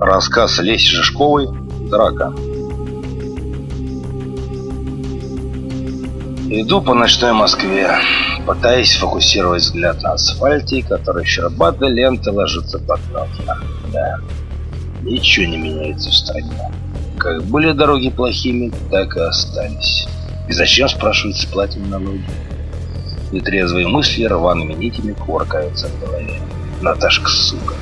Рассказ 0.00 0.60
Леси 0.60 0.94
Жишковой 0.94 1.48
«Драка». 1.90 2.32
Иду 6.50 6.80
по 6.80 6.94
ночной 6.94 7.32
Москве, 7.32 7.90
пытаясь 8.46 8.94
фокусировать 8.94 9.62
взгляд 9.62 10.00
на 10.02 10.12
асфальте, 10.12 10.84
который 10.84 11.24
щербатой 11.24 11.90
лентой 11.90 12.32
ложится 12.32 12.78
под 12.78 13.00
ноги. 13.12 13.42
Да, 13.92 14.18
ничего 15.02 15.46
не 15.46 15.56
меняется 15.56 16.10
в 16.10 16.14
стране. 16.14 16.72
Как 17.18 17.42
были 17.42 17.72
дороги 17.72 18.10
плохими, 18.10 18.72
так 18.92 19.16
и 19.16 19.20
остались. 19.20 20.06
И 20.48 20.52
зачем, 20.52 20.88
спрашивается, 20.88 21.48
платим 21.48 21.90
налоги? 21.90 22.24
Нетрезвые 23.32 23.88
мысли 23.88 24.24
рваными 24.24 24.74
нитями 24.74 25.12
кувыркаются 25.12 25.88
в 25.88 26.00
голове. 26.00 26.40
Наташка, 26.82 27.28
сука. 27.28 27.74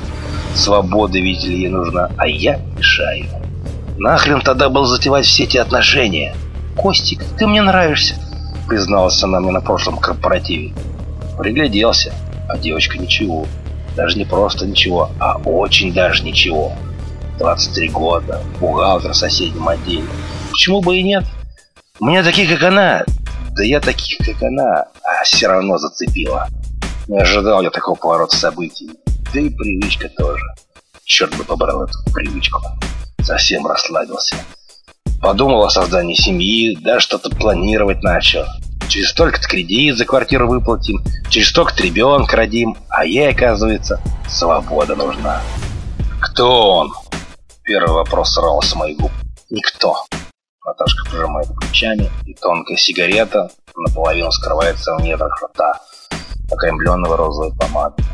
Свобода, 0.57 1.19
видите 1.19 1.49
ли, 1.49 1.59
ей 1.61 1.69
нужна, 1.69 2.09
а 2.17 2.27
я 2.27 2.59
мешаю. 2.75 3.25
Нахрен 3.97 4.41
тогда 4.41 4.69
был 4.69 4.85
затевать 4.85 5.25
все 5.25 5.43
эти 5.43 5.57
отношения? 5.57 6.35
Костик, 6.75 7.23
ты 7.37 7.45
мне 7.45 7.61
нравишься, 7.61 8.15
призналась 8.67 9.23
она 9.23 9.39
мне 9.39 9.51
на 9.51 9.61
прошлом 9.61 9.97
корпоративе. 9.97 10.73
Пригляделся, 11.37 12.11
а 12.49 12.57
девочка 12.57 12.97
ничего. 12.97 13.45
Даже 13.95 14.17
не 14.17 14.25
просто 14.25 14.65
ничего, 14.65 15.11
а 15.19 15.37
очень 15.45 15.93
даже 15.93 16.23
ничего. 16.23 16.73
23 17.37 17.89
года, 17.89 18.41
бухгалтер 18.59 19.11
в 19.11 19.15
соседнем 19.15 19.67
отделе. 19.67 20.07
Почему 20.49 20.81
бы 20.81 20.97
и 20.97 21.03
нет? 21.03 21.23
У 21.99 22.05
меня 22.05 22.23
таких, 22.23 22.49
как 22.49 22.63
она, 22.63 23.03
да 23.51 23.63
я 23.63 23.79
таких, 23.79 24.17
как 24.25 24.41
она, 24.41 24.85
а 25.03 25.23
все 25.23 25.47
равно 25.47 25.77
зацепила. 25.77 26.47
Не 27.07 27.19
ожидал 27.19 27.61
я 27.61 27.69
такого 27.69 27.95
поворота 27.95 28.35
событий. 28.35 28.89
Да 29.33 29.39
и 29.39 29.49
привычка 29.49 30.09
тоже. 30.09 30.43
Черт 31.03 31.35
бы 31.37 31.43
побрал 31.43 31.83
эту 31.83 31.97
привычку. 32.13 32.61
Совсем 33.21 33.67
расслабился. 33.67 34.35
Подумал 35.21 35.63
о 35.63 35.69
создании 35.69 36.13
семьи, 36.13 36.77
да 36.81 36.99
что-то 36.99 37.29
планировать 37.29 38.03
начал. 38.03 38.45
Через 38.87 39.09
столько-то 39.09 39.47
кредит 39.47 39.97
за 39.97 40.05
квартиру 40.05 40.47
выплатим, 40.47 41.03
через 41.29 41.49
столько-то 41.49 41.83
ребенка 41.83 42.37
родим, 42.37 42.77
а 42.89 43.05
ей, 43.05 43.29
оказывается, 43.29 44.01
свобода 44.29 44.95
нужна. 44.95 45.41
Кто 46.21 46.77
он? 46.77 46.93
Первый 47.63 47.93
вопрос 47.93 48.31
сорвался 48.31 48.69
с 48.69 48.75
моих 48.75 48.97
губ. 48.97 49.11
Никто. 49.49 50.05
Наташка 50.65 51.09
пожимает 51.09 51.47
плечами, 51.59 52.09
и 52.25 52.33
тонкая 52.33 52.77
сигарета 52.77 53.49
наполовину 53.75 54.31
скрывается 54.31 54.95
в 54.95 55.01
недрах 55.01 55.41
рта, 55.43 55.81
окаймленного 56.51 57.17
розовой 57.17 57.53
помадой. 57.57 58.05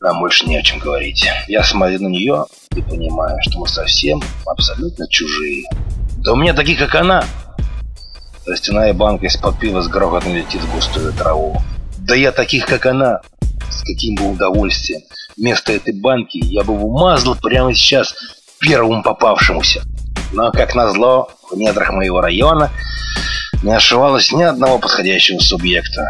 Нам 0.00 0.20
больше 0.20 0.46
не 0.46 0.56
о 0.56 0.62
чем 0.62 0.78
говорить. 0.78 1.28
Я 1.48 1.64
смотрю 1.64 2.00
на 2.00 2.06
нее 2.06 2.44
и 2.76 2.80
понимаю, 2.82 3.36
что 3.42 3.58
мы 3.58 3.66
совсем 3.66 4.22
абсолютно 4.46 5.08
чужие. 5.08 5.64
Да 6.18 6.34
у 6.34 6.36
меня 6.36 6.54
таких, 6.54 6.78
как 6.78 6.94
она. 6.94 7.24
Растяная 8.46 8.94
банка 8.94 9.26
из-под 9.26 9.58
пива 9.58 9.82
с 9.82 9.88
грохотом 9.88 10.36
летит 10.36 10.60
в 10.60 10.72
густую 10.72 11.12
траву. 11.14 11.60
Да 11.98 12.14
я 12.14 12.30
таких, 12.30 12.66
как 12.66 12.86
она. 12.86 13.22
С 13.70 13.82
каким 13.82 14.14
бы 14.14 14.30
удовольствием. 14.30 15.02
Вместо 15.36 15.72
этой 15.72 15.94
банки 15.94 16.38
я 16.38 16.62
бы 16.62 16.78
вмазал 16.78 17.34
прямо 17.34 17.74
сейчас 17.74 18.14
первому 18.60 19.02
попавшемуся. 19.02 19.82
Но, 20.32 20.52
как 20.52 20.76
назло, 20.76 21.28
в 21.50 21.56
недрах 21.56 21.90
моего 21.90 22.20
района 22.20 22.70
не 23.64 23.72
ошивалось 23.72 24.30
ни 24.30 24.44
одного 24.44 24.78
подходящего 24.78 25.40
субъекта. 25.40 26.04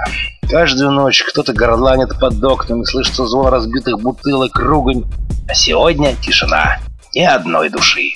Каждую 0.50 0.92
ночь 0.92 1.22
кто-то 1.22 1.52
горланит 1.52 2.18
под 2.18 2.42
окнами, 2.42 2.84
слышится 2.84 3.26
звон 3.26 3.48
разбитых 3.48 4.00
бутылок, 4.00 4.58
ругань. 4.58 5.04
А 5.48 5.54
сегодня 5.54 6.14
тишина. 6.16 6.78
Ни 7.14 7.22
одной 7.22 7.68
души. 7.68 8.14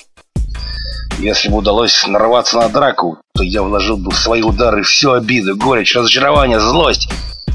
Если 1.19 1.49
бы 1.51 1.59
удалось 1.59 2.07
нарваться 2.07 2.59
на 2.59 2.69
драку, 2.69 3.19
то 3.35 3.43
я 3.43 3.63
вложил 3.63 3.97
бы 3.97 4.11
в 4.11 4.17
свои 4.17 4.43
удары 4.43 4.83
всю 4.83 5.13
обиду, 5.13 5.57
горечь, 5.57 5.95
разочарование, 5.95 6.59
злость 6.59 7.09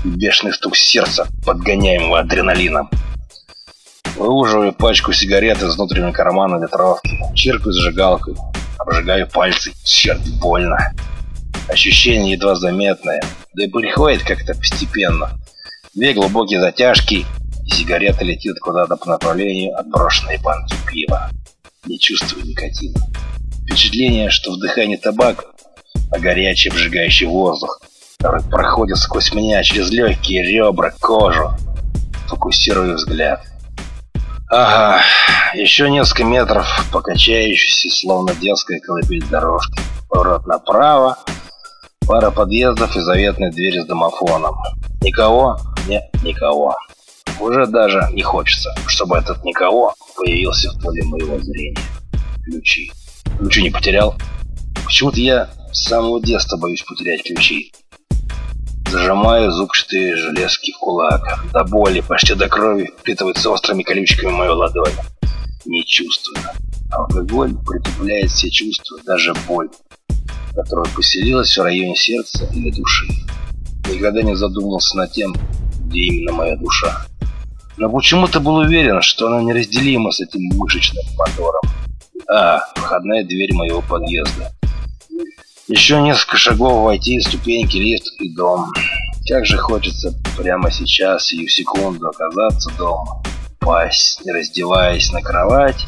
бешеный 0.03 0.53
стук 0.53 0.75
сердца, 0.75 1.27
подгоняемого 1.45 2.19
адреналином. 2.19 2.89
Выуживаю 4.15 4.73
пачку 4.73 5.13
сигарет 5.13 5.61
из 5.61 5.75
внутреннего 5.75 6.11
кармана 6.11 6.61
ветровки, 6.61 7.09
чиркаю 7.35 7.73
зажигалкой, 7.73 8.35
обжигаю 8.79 9.27
пальцы. 9.27 9.73
Черт, 9.83 10.21
больно. 10.39 10.93
Ощущение 11.69 12.33
едва 12.33 12.55
заметное, 12.55 13.21
да 13.57 13.63
и 13.63 13.67
приходит 13.67 14.21
как-то 14.21 14.53
постепенно. 14.53 15.31
Две 15.95 16.13
глубокие 16.13 16.61
затяжки, 16.61 17.25
и 17.65 17.69
сигарета 17.71 18.23
летит 18.23 18.59
куда-то 18.59 18.95
по 18.97 19.09
направлению 19.09 19.75
отброшенной 19.75 20.37
банки 20.37 20.75
пива. 20.87 21.31
Не 21.85 21.97
чувствую 21.97 22.45
никотина. 22.45 22.99
Впечатление, 23.63 24.29
что 24.29 24.51
вдыхание 24.51 24.99
табак, 24.99 25.45
а 26.11 26.19
горячий 26.19 26.69
обжигающий 26.69 27.25
воздух, 27.25 27.81
который 28.19 28.43
проходит 28.43 28.97
сквозь 28.97 29.33
меня 29.33 29.63
через 29.63 29.89
легкие 29.89 30.43
ребра, 30.43 30.93
кожу. 30.99 31.51
Фокусирую 32.27 32.95
взгляд. 32.95 33.41
Ага, 34.51 35.01
еще 35.55 35.89
несколько 35.89 36.25
метров 36.25 36.67
покачающейся, 36.91 37.89
словно 37.89 38.35
детская 38.35 38.79
колыбель 38.79 39.25
дорожки. 39.25 39.81
Поворот 40.09 40.45
направо, 40.45 41.17
Пара 42.07 42.31
подъездов 42.31 42.95
и 42.95 43.01
заветная 43.01 43.51
дверь 43.51 43.81
с 43.81 43.85
домофоном. 43.85 44.55
Никого? 45.01 45.57
Нет, 45.89 46.03
никого. 46.23 46.73
Уже 47.37 47.65
даже 47.67 48.07
не 48.13 48.21
хочется, 48.21 48.73
чтобы 48.87 49.17
этот 49.17 49.43
никого 49.43 49.93
появился 50.15 50.71
в 50.71 50.81
поле 50.81 51.03
моего 51.03 51.37
зрения. 51.39 51.77
Ключи. 52.45 52.93
Ключи 53.37 53.61
не 53.61 53.71
потерял? 53.71 54.15
Почему-то 54.85 55.19
я 55.19 55.49
с 55.73 55.83
самого 55.83 56.21
детства 56.21 56.55
боюсь 56.55 56.81
потерять 56.81 57.23
ключи. 57.23 57.73
Зажимаю 58.89 59.51
зубчатые 59.51 60.15
железки 60.15 60.71
в 60.71 60.77
кулак. 60.77 61.43
До 61.51 61.65
боли, 61.65 61.99
почти 61.99 62.35
до 62.35 62.47
крови, 62.47 62.89
впитывается 62.99 63.49
острыми 63.49 63.83
колючками 63.83 64.31
мою 64.31 64.53
ладонь. 64.53 64.93
Не 65.65 65.83
чувствую. 65.85 66.39
Алкоголь 66.89 67.53
притупляет 67.67 68.31
все 68.31 68.49
чувства, 68.49 68.97
даже 69.05 69.33
боль 69.45 69.67
которая 70.57 70.91
поселилась 70.95 71.55
в 71.55 71.61
районе 71.61 71.95
сердца 71.95 72.49
или 72.51 72.71
души. 72.71 73.05
Никогда 73.87 74.23
не 74.23 74.35
задумывался 74.35 74.97
над 74.97 75.11
тем, 75.11 75.35
где 75.85 75.99
именно 75.99 76.33
моя 76.33 76.55
душа. 76.57 77.05
Но 77.77 77.91
почему-то 77.91 78.39
был 78.39 78.55
уверен, 78.55 79.01
что 79.03 79.27
она 79.27 79.43
неразделима 79.43 80.11
с 80.11 80.19
этим 80.19 80.41
мышечным 80.57 81.03
мотором. 81.15 81.61
А, 82.27 82.59
входная 82.75 83.23
дверь 83.23 83.53
моего 83.53 83.83
подъезда. 83.83 84.51
Еще 85.67 86.01
несколько 86.01 86.37
шагов 86.37 86.83
войти, 86.83 87.19
ступеньки, 87.19 87.77
лифт 87.77 88.07
и 88.19 88.33
дом. 88.33 88.73
Как 89.29 89.45
же 89.45 89.57
хочется 89.57 90.15
прямо 90.37 90.71
сейчас, 90.71 91.27
сию 91.27 91.47
секунду, 91.47 92.07
оказаться 92.07 92.71
дома. 92.79 93.21
Пасть, 93.59 94.25
не 94.25 94.31
раздеваясь 94.31 95.11
на 95.11 95.21
кровать, 95.21 95.85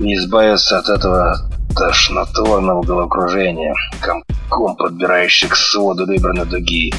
и 0.00 0.14
избавиться 0.14 0.78
от 0.78 0.88
этого 0.88 1.48
тошнотворного 1.78 2.82
головокружения, 2.82 3.72
комком 4.00 4.74
подбирающий 4.76 5.48
к 5.48 5.54
своду 5.54 6.06
выбранной 6.06 6.44
дуги. 6.44 6.92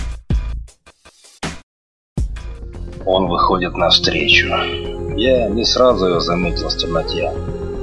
Он 3.06 3.28
выходит 3.28 3.76
навстречу. 3.76 4.48
Я 5.18 5.50
не 5.50 5.66
сразу 5.66 6.06
его 6.06 6.20
заметил 6.22 6.70
в 6.70 6.78
темноте. 6.78 7.30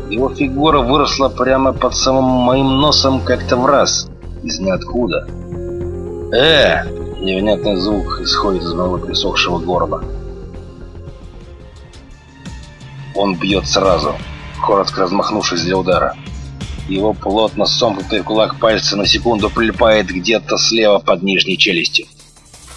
Его 0.09 0.31
фигура 0.31 0.81
выросла 0.81 1.29
прямо 1.29 1.75
под 1.75 1.95
самым 1.95 2.25
моим 2.25 2.79
носом 2.79 3.21
как-то 3.21 3.57
в 3.57 3.67
раз, 3.67 4.09
из 4.43 4.59
ниоткуда. 4.59 5.27
«Э!»— 6.33 6.85
невнятный 7.21 7.77
звук 7.77 8.21
исходит 8.23 8.63
из 8.63 8.73
моего 8.73 8.97
присохшего 8.97 9.59
горла. 9.59 10.03
Он 13.15 13.35
бьет 13.37 13.67
сразу, 13.67 14.15
коротко 14.65 15.03
размахнувшись 15.03 15.63
для 15.63 15.77
удара. 15.77 16.15
Его 16.89 17.15
плотно 17.15 17.67
сомкнутый 17.67 18.23
кулак 18.23 18.61
пальцы 18.61 18.97
на 18.97 19.07
секунду 19.07 19.51
прилипает 19.51 20.07
где-то 20.07 20.57
слева 20.57 20.99
под 21.01 21.23
нижней 21.23 21.59
челюстью. 21.59 22.07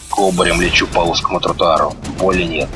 Кобарем 0.10 0.60
лечу 0.60 0.88
по 0.88 1.02
узкому 1.02 1.40
тротуару. 1.40 1.94
Боли 2.18 2.44
нет. 2.44 2.70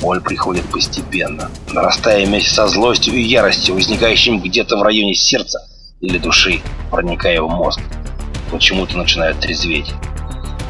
Боль 0.00 0.20
приходит 0.20 0.64
постепенно, 0.64 1.50
нарастая 1.70 2.26
вместе 2.26 2.50
со 2.50 2.66
злостью 2.66 3.14
и 3.14 3.22
яростью, 3.22 3.74
возникающим 3.74 4.40
где-то 4.40 4.76
в 4.76 4.82
районе 4.82 5.14
сердца 5.14 5.60
или 6.00 6.18
души, 6.18 6.60
проникая 6.90 7.40
в 7.42 7.48
мозг. 7.48 7.80
Почему-то 8.50 8.96
начинает 8.96 9.40
трезветь. 9.40 9.92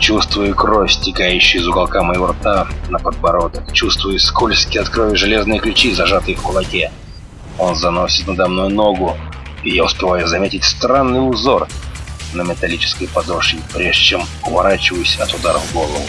Чувствую 0.00 0.54
кровь, 0.54 0.92
стекающую 0.92 1.62
из 1.62 1.68
уголка 1.68 2.02
моего 2.02 2.26
рта 2.26 2.66
на 2.90 2.98
подбородок. 2.98 3.72
Чувствую 3.72 4.18
скользкие 4.18 4.82
от 4.82 4.88
крови 4.88 5.14
железные 5.14 5.60
ключи, 5.60 5.92
зажатые 5.92 6.36
в 6.36 6.42
кулаке. 6.42 6.90
Он 7.58 7.74
заносит 7.76 8.26
надо 8.26 8.48
мной 8.48 8.68
ногу, 8.70 9.16
и 9.64 9.74
я 9.74 9.84
успеваю 9.84 10.26
заметить 10.26 10.64
странный 10.64 11.26
узор 11.26 11.68
на 12.32 12.42
металлической 12.42 13.08
подошве, 13.08 13.60
прежде 13.72 14.02
чем 14.02 14.26
уворачиваюсь 14.44 15.16
от 15.18 15.32
удара 15.34 15.58
в 15.58 15.72
голову. 15.72 16.06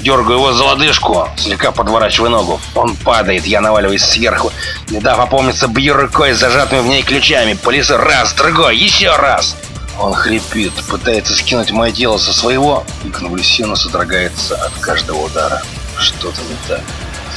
Дергаю 0.00 0.38
его 0.38 0.52
за 0.52 0.64
лодыжку, 0.64 1.28
слегка 1.36 1.70
подворачиваю 1.70 2.30
ногу. 2.30 2.60
Он 2.74 2.96
падает, 2.96 3.46
я 3.46 3.60
наваливаюсь 3.60 4.02
сверху. 4.02 4.50
Не 4.88 5.00
дав 5.00 5.20
опомниться, 5.20 5.68
бью 5.68 5.94
рукой 5.94 6.32
с 6.32 6.38
зажатыми 6.38 6.80
в 6.80 6.86
ней 6.86 7.02
ключами. 7.02 7.54
По 7.54 7.70
раз, 7.70 8.32
другой, 8.32 8.76
еще 8.76 9.14
раз. 9.14 9.56
Он 10.00 10.12
хрипит, 10.12 10.72
пытается 10.88 11.36
скинуть 11.36 11.70
мое 11.70 11.92
тело 11.92 12.18
со 12.18 12.32
своего, 12.32 12.84
и 13.04 13.10
конвульсивно 13.10 13.76
содрогается 13.76 14.56
от 14.56 14.72
каждого 14.80 15.26
удара. 15.26 15.62
Что-то 15.98 16.40
не 16.42 16.56
так. 16.66 16.80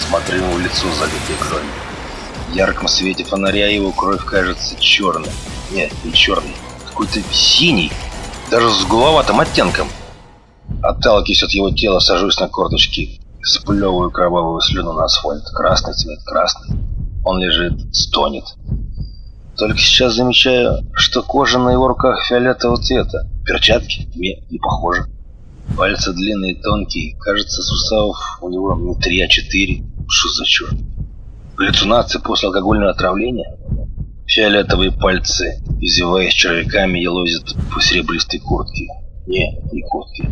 Смотрю 0.08 0.38
ему 0.38 0.54
в 0.54 0.60
лицо, 0.60 0.88
залитое 0.98 1.38
кровью. 1.38 1.85
Ярком 2.56 2.88
свете 2.88 3.26
фонаря 3.26 3.68
его 3.68 3.92
кровь 3.92 4.24
кажется 4.24 4.78
черной. 4.80 5.30
Нет, 5.74 5.92
не 6.06 6.14
черной, 6.14 6.56
какой-то 6.88 7.20
синий, 7.34 7.92
даже 8.50 8.70
с 8.70 8.86
голубоватым 8.86 9.42
оттенком. 9.42 9.90
Отталкиваюсь 10.82 11.44
от 11.44 11.52
его 11.52 11.72
тела, 11.72 12.00
сажусь 12.00 12.40
на 12.40 12.48
корточки, 12.48 13.20
сплевываю 13.44 14.10
кровавую 14.10 14.62
слюну 14.62 14.94
на 14.94 15.04
асфальт. 15.04 15.44
Красный 15.54 15.96
цвет, 15.96 16.20
красный. 16.24 16.78
Он 17.26 17.42
лежит, 17.42 17.94
стонет. 17.94 18.46
Только 19.58 19.78
сейчас 19.78 20.14
замечаю, 20.14 20.80
что 20.94 21.24
кожа 21.24 21.60
на 21.60 21.72
его 21.72 21.90
руках 21.90 22.26
фиолетового 22.26 22.82
цвета. 22.82 23.28
Перчатки? 23.44 24.08
Не, 24.16 24.46
не 24.50 24.60
похоже. 24.60 25.08
Пальцы 25.76 26.14
длинные 26.14 26.56
тонкие. 26.56 27.18
Кажется, 27.20 27.62
суставов 27.62 28.16
у 28.40 28.48
него 28.48 28.76
не 28.76 28.96
три, 28.96 29.22
а 29.22 29.28
четыре. 29.28 29.84
Что 30.08 30.30
за 30.30 30.46
черт? 30.46 30.76
Галлюцинации 31.58 32.20
после 32.20 32.48
алкогольного 32.48 32.92
отравления? 32.92 33.58
Фиолетовые 34.28 34.92
пальцы, 34.92 35.62
извиваясь 35.80 36.34
червяками, 36.34 37.00
елозят 37.00 37.56
по 37.74 37.82
серебристой 37.82 38.40
куртке. 38.40 38.88
Не, 39.26 39.58
не 39.72 39.82
куртке. 39.84 40.30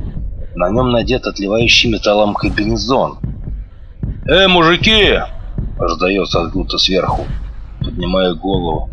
На 0.56 0.70
нем 0.70 0.92
надет 0.92 1.25
отливающий 1.25 1.90
металлом 1.90 2.34
комбинезон. 2.34 3.20
«Эй, 4.28 4.48
мужики!»– 4.48 5.20
раздается 5.80 6.42
откуда-то 6.42 6.78
сверху. 6.78 7.25
Поднимаю 7.80 8.36
голову. 8.36 8.90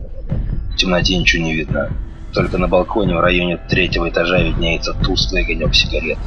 В 0.72 0.76
темноте 0.76 1.16
ничего 1.16 1.44
не 1.44 1.54
видно. 1.54 1.90
Только 2.32 2.58
на 2.58 2.68
балконе 2.68 3.16
в 3.16 3.20
районе 3.20 3.56
третьего 3.56 4.08
этажа 4.08 4.38
виднеется 4.40 4.94
тусклый 4.94 5.42
огонек 5.42 5.74
сигареты. 5.74 6.20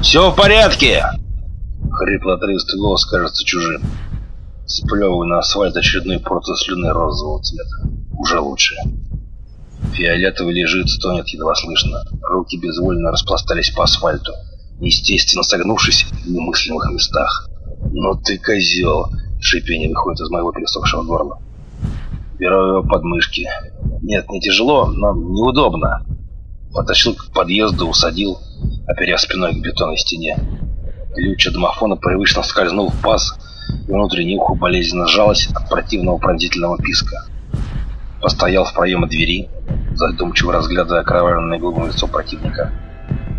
«Все 0.00 0.30
в 0.30 0.36
порядке!» 0.36 1.04
Хрипло-отрывистый 1.90 2.80
голос 2.80 3.04
кажется 3.04 3.44
чужим. 3.44 3.82
Сплевываю 4.66 5.28
на 5.28 5.38
асфальт 5.38 5.76
очередную 5.76 6.20
порцию 6.20 6.56
слюны 6.56 6.92
розового 6.92 7.42
цвета. 7.42 7.88
Уже 8.18 8.38
лучше. 8.40 8.74
Фиолетовый 9.94 10.54
лежит, 10.54 10.88
стонет 10.88 11.28
едва 11.28 11.54
слышно. 11.54 12.02
Руки 12.22 12.56
безвольно 12.56 13.10
распластались 13.10 13.70
по 13.70 13.84
асфальту, 13.84 14.32
естественно 14.80 15.42
согнувшись 15.42 16.04
в 16.04 16.30
немыслимых 16.30 16.90
местах. 16.92 17.48
«Ну 17.90 18.14
ты 18.14 18.38
козел!» 18.38 19.06
Шипение 19.40 19.88
выходит 19.88 20.20
из 20.20 20.30
моего 20.30 20.52
пересохшего 20.52 21.02
горла. 21.02 21.42
Беру 22.38 22.68
его 22.68 22.82
под 22.82 23.02
мышки. 23.02 23.48
Нет, 24.02 24.28
не 24.30 24.40
тяжело, 24.40 24.86
но 24.86 25.12
неудобно. 25.12 26.06
Потащил 26.72 27.14
к 27.14 27.32
подъезду, 27.32 27.88
усадил, 27.88 28.38
оперев 28.86 29.20
спиной 29.20 29.52
к 29.52 29.60
бетонной 29.60 29.98
стене. 29.98 30.38
Ключ 31.14 31.46
от 31.48 31.54
домофона 31.54 31.96
привычно 31.96 32.42
скользнул 32.42 32.88
в 32.88 33.02
паз, 33.02 33.34
и 33.86 33.92
внутреннее 33.92 34.38
ухо 34.38 34.54
болезненно 34.54 35.06
сжалось 35.06 35.48
от 35.54 35.68
противного 35.68 36.18
пронзительного 36.18 36.78
писка. 36.78 37.24
Постоял 38.20 38.64
в 38.64 38.72
проеме 38.72 39.06
двери, 39.06 39.48
задумчиво 39.94 40.52
разглядывая 40.52 41.00
окровавленное 41.00 41.58
голубое 41.58 41.88
лицо 41.88 42.06
противника. 42.06 42.72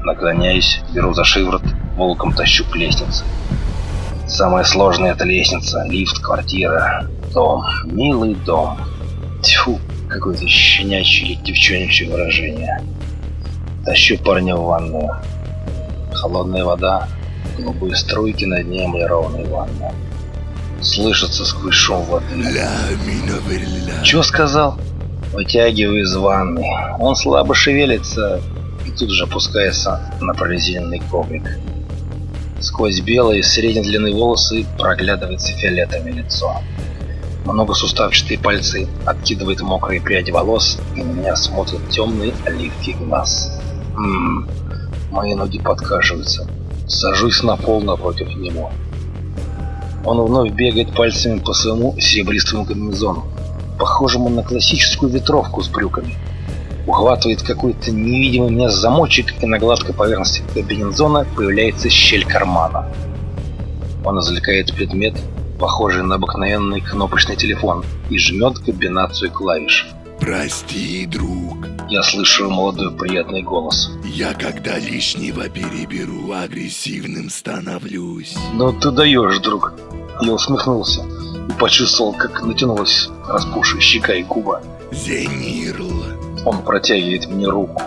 Наклоняюсь, 0.04 0.82
беру 0.94 1.14
за 1.14 1.24
шиворот, 1.24 1.64
волком 1.96 2.34
тащу 2.34 2.66
к 2.66 2.76
лестнице. 2.76 3.24
Самое 4.28 4.66
сложное 4.66 5.12
это 5.12 5.26
лестница, 5.26 5.84
лифт, 5.84 6.20
квартира, 6.20 7.08
дом, 7.34 7.64
милый 7.86 8.36
дом. 8.46 8.78
Тьфу, 9.42 9.80
какое-то 10.10 10.48
щенячье 10.48 11.28
или 11.28 11.36
девчоночье 11.36 12.10
выражение. 12.10 12.82
Тащу 13.86 14.18
парня 14.18 14.56
в 14.56 14.64
ванную. 14.64 15.12
Холодная 16.14 16.64
вода, 16.64 17.08
голубые 17.58 17.96
струйки 17.96 18.46
на 18.46 18.64
дне 18.64 18.86
эмалированной 18.86 19.46
ванны. 19.46 19.92
Слышится 20.84 21.46
сквозь 21.46 21.76
шум 21.76 22.04
воды. 22.06 22.26
Чё 24.04 24.22
сказал? 24.22 24.78
Вытягиваю 25.32 26.04
из 26.04 26.16
ванны. 26.16 26.64
Он 27.00 27.16
слабо 27.16 27.56
шевелится 27.56 28.42
и 28.86 28.92
тут 28.92 29.10
же 29.10 29.24
опускается 29.24 30.14
на 30.20 30.34
прорезиненный 30.34 31.02
коврик. 31.10 31.58
Сквозь 32.60 33.00
белые 33.02 33.44
средней 33.44 33.82
длины 33.82 34.14
волосы 34.14 34.66
проглядывается 34.78 35.54
фиолетовое 35.54 36.14
лицо. 36.14 36.62
Многосуставчатые 37.46 38.40
пальцы 38.40 38.88
откидывают 39.06 39.62
мокрые 39.62 40.02
пряди 40.02 40.32
волос, 40.32 40.80
и 40.96 41.04
на 41.04 41.12
меня 41.12 41.36
смотрят 41.36 41.82
темные 41.90 42.34
оливки 42.46 42.92
глаз. 42.92 43.60
Ммм, 43.96 44.50
мои 45.12 45.36
ноги 45.36 45.60
подкашиваются. 45.60 46.48
Сажусь 46.88 47.44
на 47.44 47.58
пол 47.58 47.82
напротив 47.82 48.36
него. 48.36 48.72
Он 50.06 50.22
вновь 50.22 50.52
бегает 50.52 50.94
пальцами 50.94 51.40
по 51.40 51.54
своему 51.54 51.96
серебристому 52.00 52.66
комбинезону, 52.66 53.26
похожему 53.80 54.30
на 54.30 54.44
классическую 54.44 55.12
ветровку 55.12 55.62
с 55.62 55.70
брюками. 55.70 56.16
Ухватывает 56.86 57.42
какой-то 57.42 57.92
невидимый 57.92 58.50
мне 58.52 58.70
замочек, 58.70 59.42
и 59.42 59.46
на 59.46 59.58
гладкой 59.58 59.96
поверхности 59.96 60.44
комбинезона 60.54 61.26
появляется 61.36 61.90
щель 61.90 62.26
кармана. 62.26 62.90
Он 64.04 64.20
извлекает 64.20 64.76
предмет, 64.76 65.16
похожий 65.58 66.04
на 66.04 66.16
обыкновенный 66.16 66.82
кнопочный 66.82 67.38
телефон, 67.38 67.86
и 68.10 68.18
жмет 68.18 68.60
комбинацию 68.60 69.32
клавиш. 69.32 69.88
Прости, 70.20 71.06
друг. 71.06 71.68
Я 71.90 72.02
слышу 72.02 72.50
молодой 72.50 72.92
приятный 72.96 73.42
голос. 73.42 73.92
Я 74.06 74.34
когда 74.34 74.78
лишнего 74.78 75.50
переберу, 75.50 76.32
агрессивным 76.32 77.30
становлюсь. 77.30 78.36
Ну 78.54 78.72
ты 78.72 78.92
даешь, 78.92 79.40
друг. 79.40 79.74
Я 80.24 80.34
усмехнулся 80.34 81.02
и 81.50 81.52
почувствовал, 81.60 82.14
как 82.14 82.42
натянулась 82.44 83.10
распухшая 83.28 83.82
щека 83.82 84.14
и 84.14 84.24
губа. 84.24 84.62
Зенирл. 84.92 85.92
Он 86.46 86.62
протягивает 86.64 87.28
мне 87.28 87.48
руку. 87.48 87.82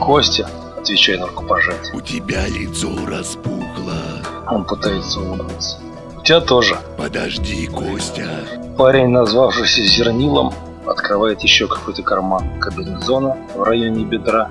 Костя, 0.00 0.48
отвечаю 0.78 1.20
на 1.20 1.26
рукопожатие. 1.26 1.94
У 1.94 2.00
тебя 2.00 2.46
лицо 2.46 2.88
распухло. 3.06 4.22
Он 4.48 4.64
пытается 4.64 5.20
улыбнуться 5.20 5.78
тебя 6.26 6.40
тоже. 6.40 6.76
Подожди, 6.98 7.66
Костя. 7.68 8.28
Парень, 8.76 9.08
назвавшийся 9.08 9.84
Зернилом, 9.84 10.52
открывает 10.84 11.40
еще 11.42 11.68
какой-то 11.68 12.02
карман 12.02 12.58
комбинезона 12.60 13.36
в 13.54 13.62
районе 13.62 14.04
бедра, 14.04 14.50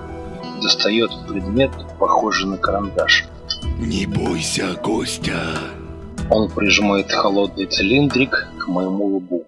достает 0.61 1.11
предмет, 1.27 1.71
похожий 1.99 2.47
на 2.47 2.57
карандаш. 2.57 3.25
Не 3.77 4.05
бойся, 4.05 4.73
Костя. 4.81 5.59
Он 6.29 6.49
прижимает 6.49 7.11
холодный 7.11 7.65
цилиндрик 7.65 8.47
к 8.59 8.67
моему 8.67 9.17
лбу. 9.17 9.43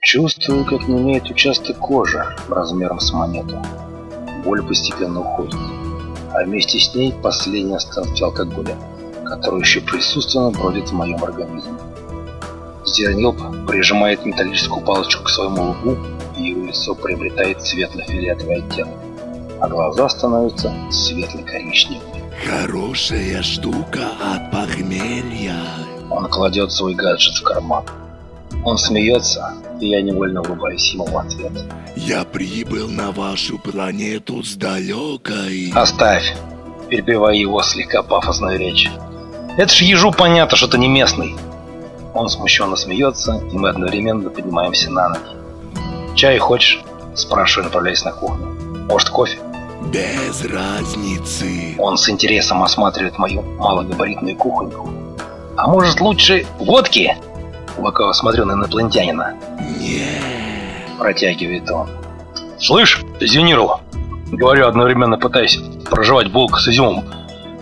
Чувствую, 0.00 0.64
как 0.64 0.88
не 0.88 0.98
имеет 1.00 1.30
участок 1.30 1.78
кожи 1.78 2.24
размером 2.48 3.00
с 3.00 3.12
монету. 3.12 3.62
Боль 4.44 4.66
постепенно 4.66 5.20
уходит, 5.20 5.60
а 6.34 6.44
вместе 6.44 6.80
с 6.80 6.94
ней 6.94 7.12
последние 7.22 7.76
остатки 7.76 8.22
алкоголя 8.22 8.76
который 9.32 9.60
еще 9.60 9.80
присутственно 9.80 10.50
бродит 10.50 10.90
в 10.90 10.92
моем 10.92 11.22
организме. 11.24 11.72
Зернилп 12.84 13.66
прижимает 13.66 14.26
металлическую 14.26 14.84
палочку 14.84 15.24
к 15.24 15.30
своему 15.30 15.70
лбу, 15.70 15.96
и 16.36 16.50
его 16.50 16.66
лицо 16.66 16.94
приобретает 16.94 17.62
светло-фиолетовый 17.62 18.56
оттенок, 18.56 18.98
а 19.60 19.68
глаза 19.68 20.08
становятся 20.10 20.74
светло-коричневыми. 20.90 22.11
Хорошая 22.40 23.42
штука 23.42 24.08
от 24.22 24.50
похмелья. 24.50 25.56
Он 26.10 26.28
кладет 26.28 26.72
свой 26.72 26.94
гаджет 26.94 27.36
в 27.36 27.42
карман. 27.42 27.84
Он 28.64 28.78
смеется, 28.78 29.54
и 29.80 29.88
я 29.88 30.02
невольно 30.02 30.40
улыбаюсь 30.40 30.92
ему 30.92 31.04
в 31.06 31.16
ответ. 31.16 31.52
Я 31.96 32.24
прибыл 32.24 32.88
на 32.88 33.10
вашу 33.10 33.58
планету 33.58 34.42
с 34.42 34.54
далекой... 34.54 35.72
Оставь! 35.74 36.34
Перебивая 36.88 37.34
его 37.34 37.62
слегка 37.62 38.02
пафосную 38.02 38.58
речь. 38.58 38.90
Это 39.56 39.74
ж 39.74 39.82
ежу 39.82 40.12
понятно, 40.12 40.56
что 40.56 40.68
ты 40.68 40.78
не 40.78 40.88
местный. 40.88 41.34
Он 42.14 42.28
смущенно 42.28 42.76
смеется, 42.76 43.42
и 43.52 43.56
мы 43.56 43.70
одновременно 43.70 44.30
поднимаемся 44.30 44.90
на 44.90 45.08
ноги. 45.10 46.14
«Чай 46.14 46.38
хочешь?»– 46.38 46.82
спрашиваю, 47.14 47.64
направляясь 47.64 48.04
на 48.04 48.12
кухню. 48.12 48.46
«Может, 48.88 49.08
кофе?» 49.08 49.38
«Без 49.90 50.44
разницы». 50.44 51.74
Он 51.78 51.96
с 51.96 52.08
интересом 52.08 52.62
осматривает 52.62 53.18
мою 53.18 53.42
малогабаритную 53.42 54.36
кухоньку. 54.36 54.90
«А 55.56 55.66
может, 55.68 56.00
лучше 56.00 56.46
водки?» 56.58 57.16
Лукаво 57.78 58.12
смотрю 58.12 58.44
на 58.44 58.52
инопланетянина. 58.52 59.34
«Не». 59.78 60.98
Протягивает 60.98 61.70
он. 61.70 61.88
«Слышь, 62.58 63.02
Зенирова?» 63.20 63.80
Говорю, 64.32 64.66
одновременно 64.66 65.18
пытаясь 65.18 65.58
проживать 65.90 66.32
булку 66.32 66.58
с 66.58 66.68
изюмом. 66.68 67.04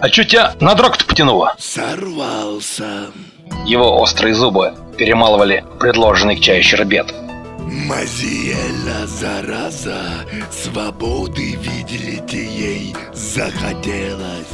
А 0.01 0.09
чё 0.09 0.25
тебя 0.25 0.55
на 0.61 0.75
дрог-то 0.75 1.05
потянуло? 1.05 1.55
Сорвался. 1.59 3.09
Его 3.67 4.01
острые 4.01 4.35
зубы 4.35 4.73
перемалывали 4.97 5.65
предложенный 5.79 6.37
к 6.37 6.41
чаю 6.41 6.63
щербет. 6.63 7.13
Мазиэля, 7.71 9.07
зараза, 9.07 10.27
свободы 10.51 11.55
видели 11.55 12.21
ей 12.37 12.97
захотелось. 13.13 14.49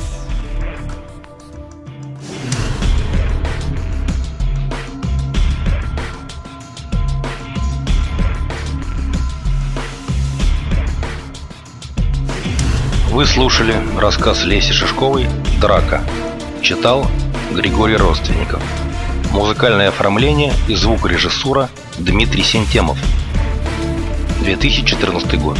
Вы 13.11 13.25
слушали 13.25 13.77
рассказ 13.99 14.45
Леси 14.45 14.75
Шишковой 14.75 15.27
«Драка». 15.59 16.03
Читал 16.61 17.07
Григорий 17.51 17.97
Родственников. 17.97 18.63
Музыкальное 19.37 19.89
оформление 19.89 20.55
и 20.67 20.75
звукорежиссура 20.75 21.69
Дмитрий 21.99 22.43
Сентемов. 22.43 22.97
2014 24.41 25.39
год. 25.39 25.59